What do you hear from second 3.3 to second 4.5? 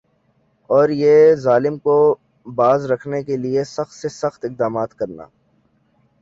لئے سخت سے سخت